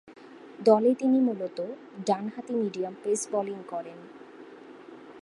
দলে 0.59 0.91
তিনি 0.95 1.17
মূলতঃ 1.19 1.59
ডানহাতি 2.07 2.53
মিডিয়াম 2.53 2.93
পেস 3.03 3.21
বোলিং 3.31 3.59
করেন। 3.67 3.99